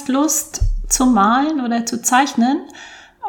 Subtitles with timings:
[0.00, 2.62] hast Lust zu malen oder zu zeichnen,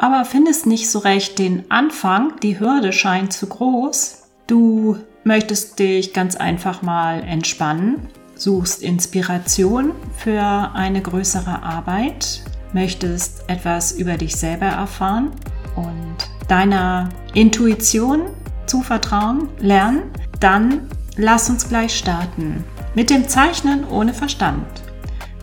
[0.00, 4.22] aber findest nicht so recht den Anfang, die Hürde scheint zu groß.
[4.46, 10.40] Du möchtest dich ganz einfach mal entspannen, suchst Inspiration für
[10.72, 12.40] eine größere Arbeit,
[12.72, 15.30] möchtest etwas über dich selber erfahren
[15.76, 16.16] und
[16.48, 18.22] deiner Intuition
[18.64, 20.04] zu vertrauen lernen,
[20.40, 22.64] dann lass uns gleich starten
[22.94, 24.66] mit dem Zeichnen ohne Verstand.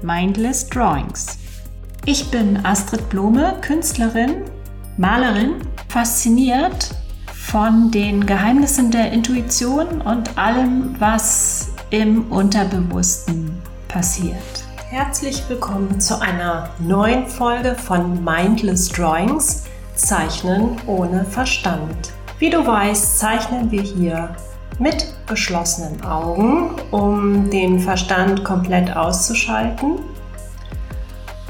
[0.02, 1.38] Mindless Drawings.
[2.06, 4.44] Ich bin Astrid Blome, Künstlerin,
[4.98, 5.56] Malerin,
[5.90, 6.92] fasziniert
[7.34, 13.52] von den Geheimnissen der Intuition und allem, was im Unterbewussten
[13.88, 14.36] passiert.
[14.90, 22.14] Herzlich willkommen zu einer neuen Folge von Mindless Drawings, Zeichnen ohne Verstand.
[22.40, 24.36] Wie du weißt, zeichnen wir hier
[24.80, 30.00] mit geschlossenen Augen, um den Verstand komplett auszuschalten.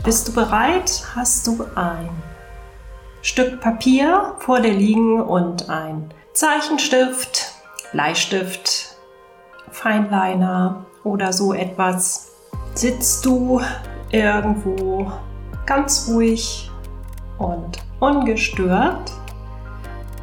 [0.03, 1.03] Bist du bereit?
[1.15, 2.09] Hast du ein
[3.21, 7.53] Stück Papier vor dir liegen und ein Zeichenstift,
[7.91, 8.95] Bleistift,
[9.71, 12.31] Feinliner oder so etwas.
[12.73, 13.61] Sitzt du
[14.09, 15.11] irgendwo
[15.65, 16.71] ganz ruhig
[17.37, 19.11] und ungestört,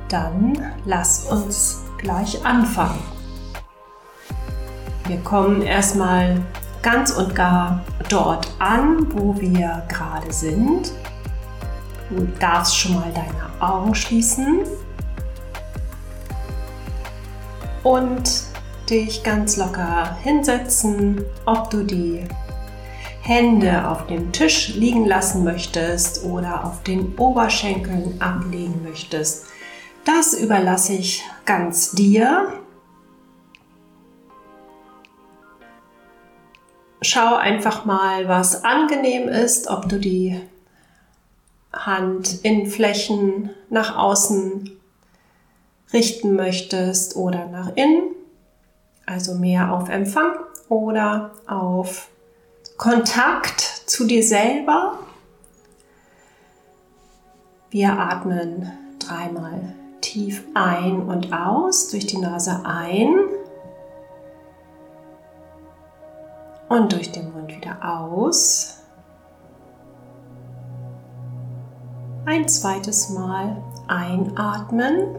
[0.09, 3.03] dann lass uns gleich anfangen.
[5.09, 6.41] Wir kommen erstmal
[6.81, 10.93] ganz und gar dort an, wo wir gerade sind.
[12.09, 14.61] Du darfst schon mal deine Augen schließen
[17.83, 18.31] und
[18.89, 22.23] dich ganz locker hinsetzen, ob du die
[23.21, 29.46] Hände auf dem Tisch liegen lassen möchtest oder auf den Oberschenkeln ablegen möchtest.
[30.07, 32.61] Das überlasse ich ganz dir.
[37.03, 40.41] Schau einfach mal, was angenehm ist, ob du die
[41.73, 44.71] Hand in Flächen nach außen
[45.93, 48.15] richten möchtest oder nach innen,
[49.07, 50.37] also mehr auf Empfang
[50.69, 52.09] oder auf
[52.77, 55.01] Kontakt zu dir selber.
[57.71, 59.75] Wir atmen dreimal
[60.13, 63.15] tief ein und aus durch die Nase ein
[66.69, 68.77] und durch den Mund wieder aus.
[72.27, 73.57] ein zweites Mal
[73.87, 75.17] einatmen.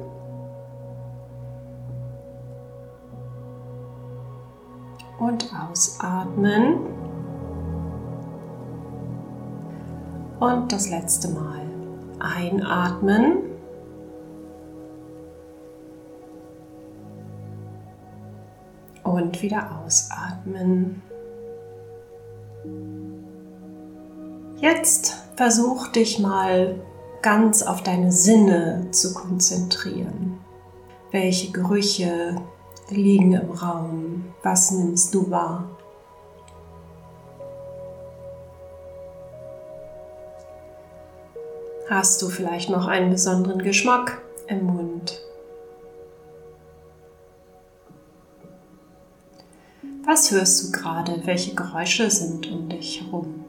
[5.18, 6.78] Und ausatmen.
[10.40, 11.62] Und das letzte Mal
[12.20, 13.47] einatmen.
[19.28, 21.02] Und wieder ausatmen.
[24.56, 26.80] Jetzt versuch dich mal
[27.22, 30.40] ganz auf deine Sinne zu konzentrieren.
[31.12, 32.36] Welche Gerüche
[32.90, 34.34] liegen im Raum?
[34.44, 35.78] Was nimmst du wahr?
[41.90, 45.20] Hast du vielleicht noch einen besonderen Geschmack im Mund?
[50.08, 51.22] Was hörst du gerade?
[51.26, 53.44] Welche Geräusche sind um dich herum?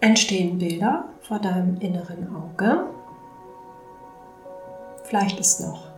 [0.00, 2.84] entstehen Bilder vor deinem inneren Auge.
[5.04, 5.88] Vielleicht ist noch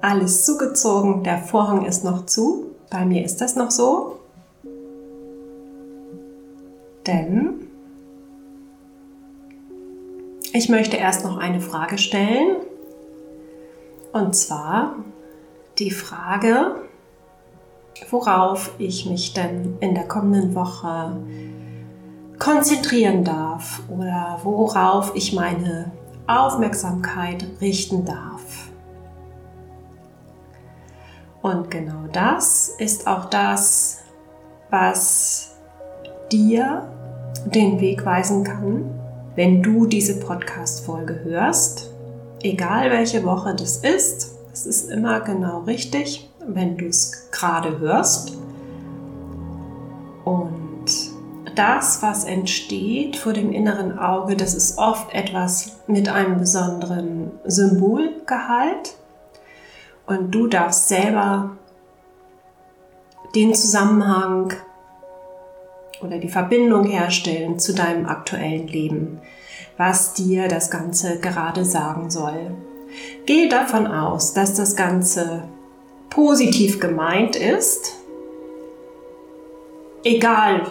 [0.00, 2.66] alles zugezogen, der Vorhang ist noch zu.
[2.90, 4.18] Bei mir ist das noch so.
[7.06, 7.61] Denn
[10.52, 12.56] ich möchte erst noch eine Frage stellen.
[14.12, 14.96] Und zwar
[15.78, 16.76] die Frage,
[18.10, 21.16] worauf ich mich denn in der kommenden Woche
[22.38, 25.92] konzentrieren darf oder worauf ich meine
[26.26, 28.70] Aufmerksamkeit richten darf.
[31.40, 34.02] Und genau das ist auch das,
[34.70, 35.56] was
[36.30, 36.88] dir
[37.46, 39.01] den Weg weisen kann,
[39.34, 41.90] wenn du diese Podcast-Folge hörst.
[42.42, 48.36] Egal welche Woche das ist, es ist immer genau richtig, wenn du es gerade hörst.
[50.24, 50.86] Und
[51.54, 58.96] das, was entsteht vor dem inneren Auge, das ist oft etwas mit einem besonderen Symbolgehalt.
[60.06, 61.56] Und du darfst selber
[63.34, 64.52] den Zusammenhang
[66.02, 69.20] oder die Verbindung herstellen zu deinem aktuellen Leben,
[69.76, 72.52] was dir das Ganze gerade sagen soll.
[73.26, 75.44] Gehe davon aus, dass das Ganze
[76.10, 77.94] positiv gemeint ist,
[80.04, 80.66] egal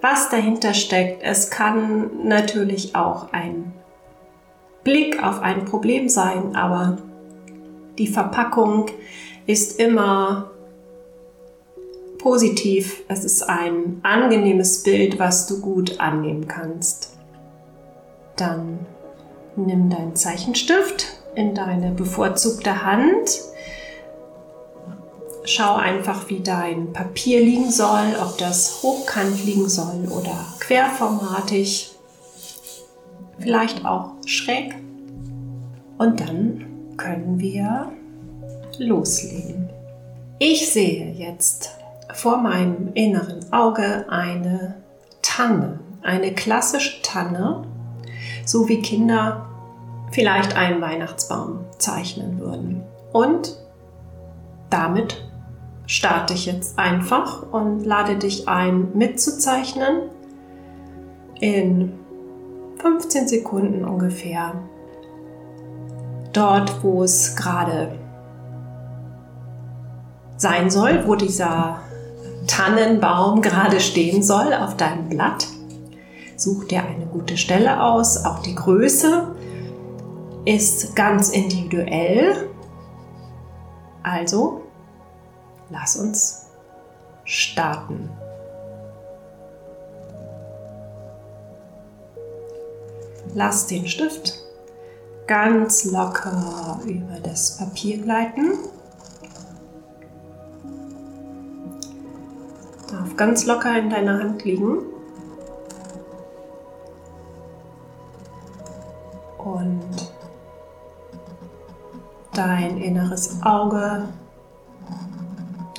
[0.00, 3.72] was dahinter steckt, es kann natürlich auch ein
[4.84, 6.98] Blick auf ein Problem sein, aber
[7.98, 8.86] die Verpackung
[9.46, 10.51] ist immer
[12.22, 13.02] positiv.
[13.08, 17.16] Es ist ein angenehmes Bild, was du gut annehmen kannst.
[18.36, 18.86] Dann
[19.56, 23.40] nimm deinen Zeichenstift in deine bevorzugte Hand.
[25.44, 31.90] Schau einfach, wie dein Papier liegen soll, ob das hochkant liegen soll oder querformatig,
[33.40, 34.76] vielleicht auch schräg.
[35.98, 37.92] Und dann können wir
[38.78, 39.68] loslegen.
[40.38, 41.81] Ich sehe jetzt
[42.14, 44.76] vor meinem inneren Auge eine
[45.22, 47.62] Tanne, eine klassische Tanne,
[48.44, 49.46] so wie Kinder
[50.10, 52.82] vielleicht einen Weihnachtsbaum zeichnen würden.
[53.12, 53.56] Und
[54.70, 55.28] damit
[55.86, 60.10] starte ich jetzt einfach und lade dich ein, mitzuzeichnen.
[61.40, 61.92] In
[62.78, 64.54] 15 Sekunden ungefähr.
[66.32, 67.98] Dort, wo es gerade
[70.36, 71.80] sein soll, wo dieser
[72.46, 75.46] Tannenbaum gerade stehen soll auf deinem Blatt.
[76.36, 78.24] Such dir eine gute Stelle aus.
[78.24, 79.34] Auch die Größe
[80.44, 82.48] ist ganz individuell.
[84.02, 84.62] Also,
[85.70, 86.46] lass uns
[87.24, 88.10] starten.
[93.34, 94.42] Lass den Stift
[95.26, 98.54] ganz locker über das Papier gleiten.
[103.16, 104.78] Ganz locker in deiner Hand liegen.
[109.38, 110.12] Und
[112.32, 114.08] dein inneres Auge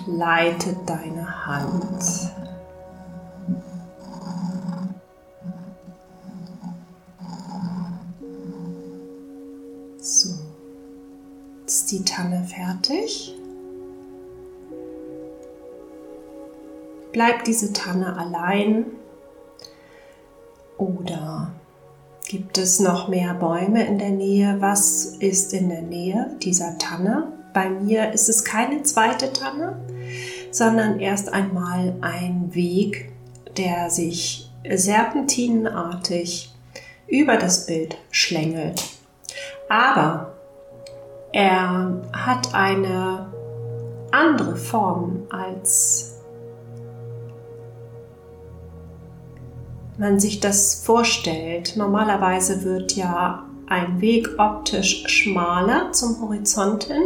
[0.06, 2.04] leitet deine Hand.
[10.00, 10.30] So,
[11.66, 13.36] ist die Tanne fertig.
[17.14, 18.88] Bleibt diese Tanne allein
[20.78, 21.52] oder
[22.28, 24.58] gibt es noch mehr Bäume in der Nähe?
[24.60, 27.32] Was ist in der Nähe dieser Tanne?
[27.54, 29.80] Bei mir ist es keine zweite Tanne,
[30.50, 33.12] sondern erst einmal ein Weg,
[33.58, 36.52] der sich serpentinenartig
[37.06, 38.84] über das Bild schlängelt.
[39.70, 40.34] Aber
[41.32, 43.32] er hat eine
[44.12, 46.13] andere Form als
[49.98, 51.76] man sich das vorstellt.
[51.78, 57.04] Normalerweise wird ja ein Weg optisch schmaler zum Horizont hin.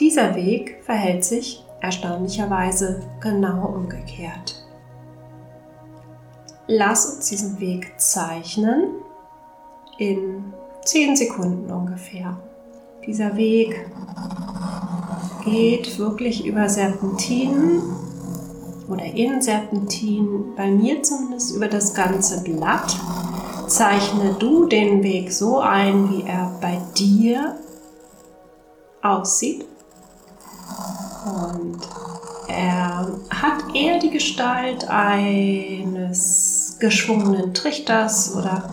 [0.00, 4.64] Dieser Weg verhält sich erstaunlicherweise genau umgekehrt.
[6.66, 8.88] Lass uns diesen Weg zeichnen
[9.98, 10.52] in
[10.84, 12.36] 10 Sekunden ungefähr.
[13.06, 13.88] Dieser Weg
[15.44, 17.82] geht wirklich über Serpentinen
[18.88, 22.96] oder in Serpentin, bei mir zumindest über das ganze Blatt,
[23.66, 27.56] zeichne du den Weg so ein, wie er bei dir
[29.02, 29.66] aussieht.
[31.24, 31.80] Und
[32.48, 38.70] er hat eher die Gestalt eines geschwungenen Trichters oder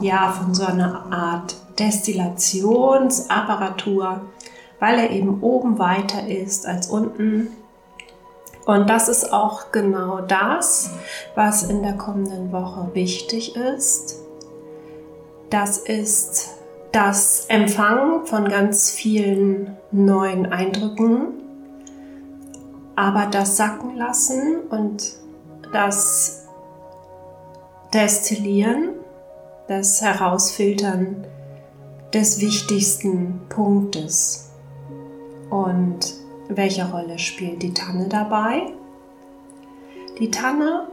[0.00, 4.22] ja, von so einer Art Destillationsapparatur,
[4.80, 7.48] weil er eben oben weiter ist als unten
[8.64, 10.90] und das ist auch genau das,
[11.34, 14.20] was in der kommenden Woche wichtig ist.
[15.50, 16.50] Das ist
[16.92, 21.42] das Empfangen von ganz vielen neuen Eindrücken,
[22.94, 25.14] aber das Sacken lassen und
[25.72, 26.46] das
[27.92, 28.90] Destillieren,
[29.68, 31.26] das Herausfiltern
[32.14, 34.50] des wichtigsten Punktes.
[35.50, 38.72] Und welche Rolle spielt die Tanne dabei?
[40.18, 40.88] Die Tanne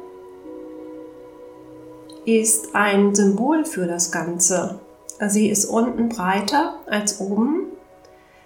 [2.26, 4.80] ist ein Symbol für das Ganze.
[5.28, 7.68] Sie ist unten breiter als oben.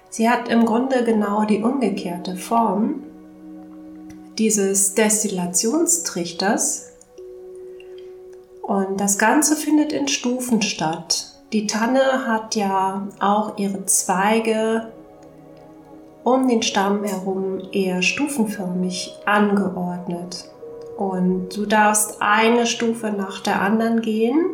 [0.10, 3.04] Sie hat im Grunde genau die umgekehrte Form
[4.38, 6.92] dieses Destillationstrichters.
[8.62, 11.34] Und das Ganze findet in Stufen statt.
[11.52, 14.93] Die Tanne hat ja auch ihre Zweige
[16.24, 20.46] um den Stamm herum eher stufenförmig angeordnet.
[20.98, 24.46] Und du darfst eine Stufe nach der anderen gehen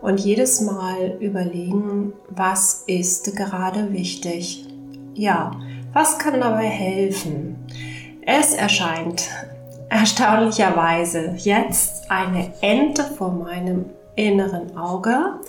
[0.00, 4.66] und jedes Mal überlegen, was ist gerade wichtig.
[5.14, 5.52] Ja,
[5.96, 7.56] Was kann dabei helfen?
[8.26, 9.30] Es erscheint
[9.88, 15.40] erstaunlicherweise jetzt eine Ente vor meinem inneren Auge.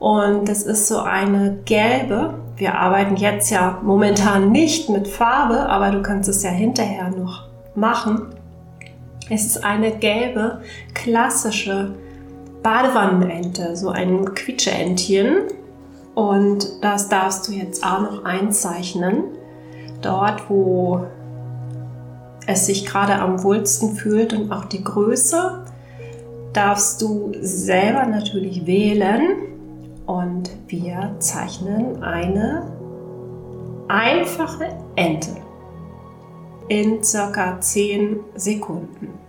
[0.00, 2.34] Und das ist so eine gelbe.
[2.56, 7.44] Wir arbeiten jetzt ja momentan nicht mit Farbe, aber du kannst es ja hinterher noch
[7.74, 8.34] machen.
[9.28, 10.62] Es ist eine gelbe,
[10.94, 11.94] klassische
[12.62, 15.42] Badewannenente, so ein Quietscheentchen.
[16.14, 19.24] Und das darfst du jetzt auch noch einzeichnen.
[20.00, 21.04] Dort, wo
[22.46, 25.62] es sich gerade am wohlsten fühlt und auch die Größe,
[26.54, 29.49] darfst du selber natürlich wählen.
[30.40, 32.62] Und wir zeichnen eine
[33.88, 35.36] einfache Ente
[36.68, 39.19] in circa 10 Sekunden.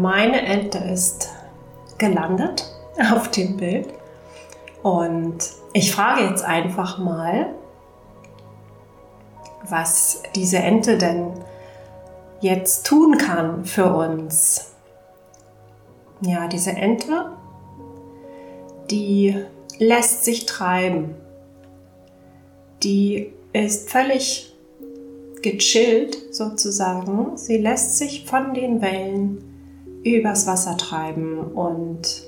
[0.00, 1.28] Meine Ente ist
[1.98, 2.64] gelandet
[3.12, 3.88] auf dem Bild.
[4.82, 5.38] Und
[5.74, 7.54] ich frage jetzt einfach mal,
[9.68, 11.32] was diese Ente denn
[12.40, 14.72] jetzt tun kann für uns.
[16.22, 17.32] Ja, diese Ente,
[18.90, 19.36] die
[19.78, 21.14] lässt sich treiben.
[22.82, 24.56] Die ist völlig
[25.42, 27.36] gechillt sozusagen.
[27.36, 29.49] Sie lässt sich von den Wellen
[30.04, 32.22] übers Wasser treiben und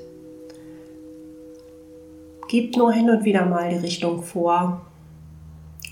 [2.48, 4.82] gibt nur hin und wieder mal die Richtung vor,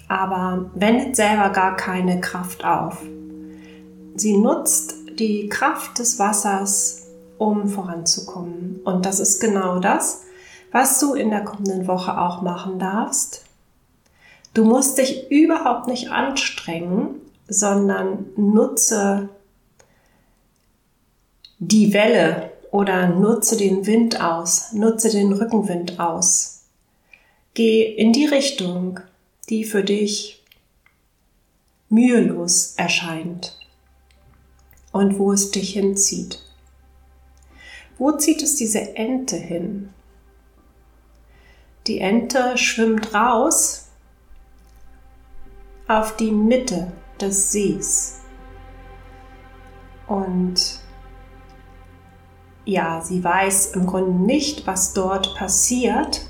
[0.08, 3.02] aber wendet selber gar keine Kraft auf.
[4.16, 7.06] Sie nutzt die Kraft des Wassers,
[7.38, 8.80] um voranzukommen.
[8.84, 10.24] Und das ist genau das,
[10.72, 13.44] was du in der kommenden Woche auch machen darfst.
[14.52, 17.14] Du musst dich überhaupt nicht anstrengen,
[17.48, 19.28] sondern nutze
[21.60, 26.62] die Welle oder nutze den Wind aus, nutze den Rückenwind aus.
[27.52, 29.00] Geh in die Richtung,
[29.50, 30.42] die für dich
[31.90, 33.58] mühelos erscheint
[34.92, 36.40] und wo es dich hinzieht.
[37.98, 39.90] Wo zieht es diese Ente hin?
[41.86, 43.88] Die Ente schwimmt raus
[45.88, 46.90] auf die Mitte
[47.20, 48.20] des Sees
[50.06, 50.80] und
[52.70, 56.22] ja, sie weiß im Grunde nicht, was dort passiert.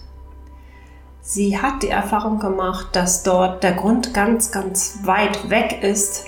[1.21, 6.27] Sie hat die Erfahrung gemacht, dass dort der Grund ganz, ganz weit weg ist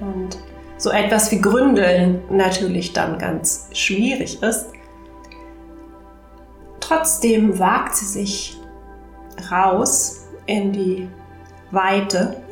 [0.00, 0.38] und
[0.76, 4.66] so etwas wie Gründeln natürlich dann ganz schwierig ist.
[6.80, 8.60] Trotzdem wagt sie sich
[9.50, 11.08] raus in die
[11.70, 12.42] Weite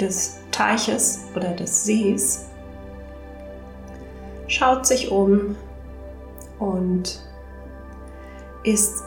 [0.00, 2.46] des Teiches oder des Sees,
[4.48, 5.56] schaut sich um,
[6.58, 7.20] und
[8.62, 9.04] ist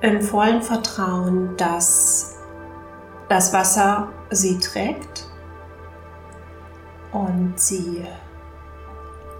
[0.00, 2.36] im vollen Vertrauen, dass
[3.28, 5.28] das Wasser sie trägt
[7.12, 8.04] und sie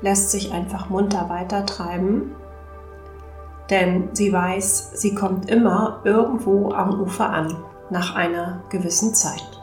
[0.00, 2.34] lässt sich einfach munter weitertreiben,
[3.70, 7.56] denn sie weiß, sie kommt immer irgendwo am Ufer an
[7.90, 9.55] nach einer gewissen Zeit.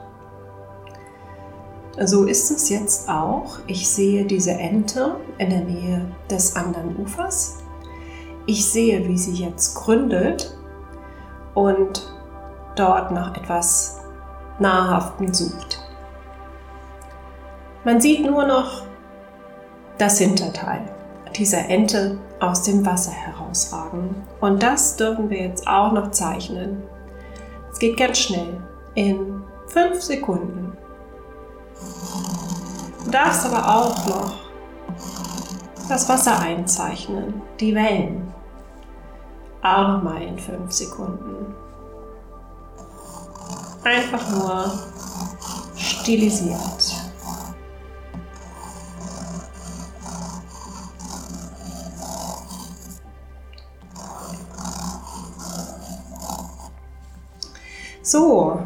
[1.99, 3.59] So ist es jetzt auch.
[3.67, 7.59] Ich sehe diese Ente in der Nähe des anderen Ufers.
[8.47, 10.57] Ich sehe, wie sie jetzt gründelt
[11.53, 12.11] und
[12.75, 14.01] dort nach etwas
[14.59, 15.79] Nahrhaftem sucht.
[17.83, 18.83] Man sieht nur noch
[19.97, 20.81] das Hinterteil
[21.35, 24.15] dieser Ente aus dem Wasser herausragen.
[24.41, 26.83] Und das dürfen wir jetzt auch noch zeichnen.
[27.71, 28.61] Es geht ganz schnell.
[28.95, 30.62] In fünf Sekunden
[33.13, 34.33] darfst aber auch noch
[35.87, 38.33] das Wasser einzeichnen, die Wellen.
[39.61, 41.53] Auch nochmal in 5 Sekunden.
[43.83, 44.71] Einfach nur
[45.75, 46.59] stilisiert.
[58.01, 58.59] So,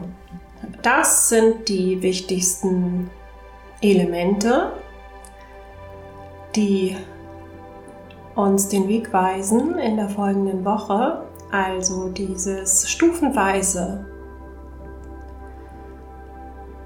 [0.82, 3.10] das sind die wichtigsten
[3.82, 4.72] Elemente,
[6.56, 6.96] die
[8.36, 11.24] uns den Weg weisen in der folgenden Woche.
[11.52, 14.06] Also dieses stufenweise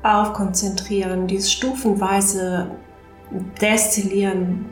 [0.03, 2.71] aufkonzentrieren, dieses stufenweise
[3.61, 4.65] Destillieren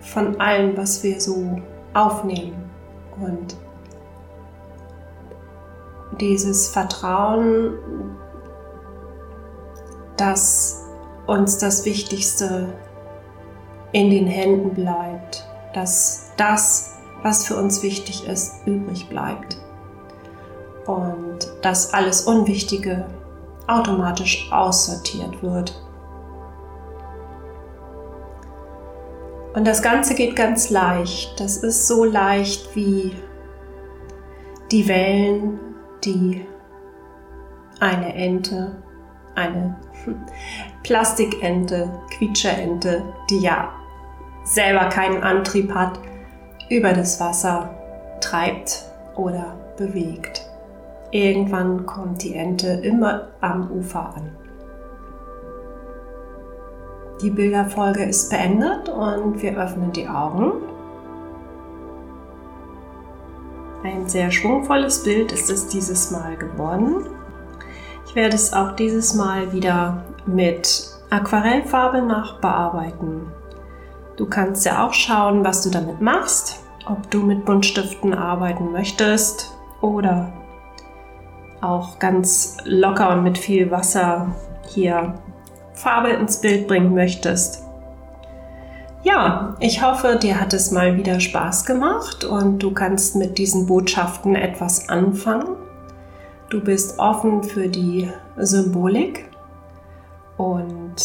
[0.00, 1.60] von allem, was wir so
[1.92, 2.70] aufnehmen
[3.20, 3.56] Und
[6.18, 7.74] dieses Vertrauen,
[10.16, 10.79] dass
[11.30, 12.72] uns das Wichtigste
[13.92, 19.56] in den Händen bleibt, dass das, was für uns wichtig ist, übrig bleibt
[20.86, 23.06] und dass alles Unwichtige
[23.68, 25.80] automatisch aussortiert wird.
[29.54, 31.38] Und das Ganze geht ganz leicht.
[31.38, 33.14] Das ist so leicht wie
[34.72, 35.60] die Wellen,
[36.04, 36.44] die
[37.78, 38.82] eine Ente,
[39.34, 39.76] eine
[40.82, 43.70] Plastikente, Quietscherente, die ja
[44.44, 46.00] selber keinen Antrieb hat,
[46.68, 47.74] über das Wasser
[48.20, 48.84] treibt
[49.16, 50.48] oder bewegt.
[51.10, 54.36] Irgendwann kommt die Ente immer am Ufer an.
[57.22, 60.52] Die Bilderfolge ist beendet und wir öffnen die Augen.
[63.82, 67.06] Ein sehr schwungvolles Bild ist es dieses Mal geworden.
[68.10, 73.28] Ich werde es auch dieses Mal wieder mit Aquarellfarbe nachbearbeiten.
[74.16, 79.56] Du kannst ja auch schauen, was du damit machst, ob du mit Buntstiften arbeiten möchtest
[79.80, 80.32] oder
[81.60, 84.34] auch ganz locker und mit viel Wasser
[84.66, 85.14] hier
[85.74, 87.62] Farbe ins Bild bringen möchtest.
[89.04, 93.66] Ja, ich hoffe, dir hat es mal wieder Spaß gemacht und du kannst mit diesen
[93.66, 95.69] Botschaften etwas anfangen.
[96.50, 99.30] Du bist offen für die Symbolik
[100.36, 100.96] und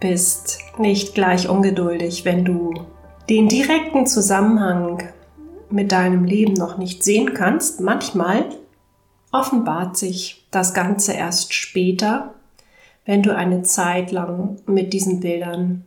[0.00, 2.74] bist nicht gleich ungeduldig, wenn du
[3.30, 5.02] den direkten Zusammenhang
[5.70, 7.80] mit deinem Leben noch nicht sehen kannst.
[7.80, 8.44] Manchmal
[9.30, 12.34] offenbart sich das Ganze erst später,
[13.06, 15.86] wenn du eine Zeit lang mit diesen Bildern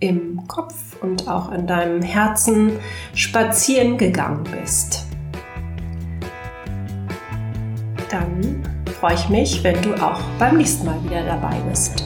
[0.00, 2.72] im Kopf und auch in deinem Herzen
[3.14, 5.13] spazieren gegangen bist.
[8.14, 8.62] Dann
[9.00, 12.04] freue ich mich, wenn du auch beim nächsten Mal wieder dabei bist.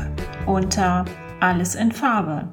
[0.44, 1.04] unter
[1.38, 2.48] Alles in Farbe.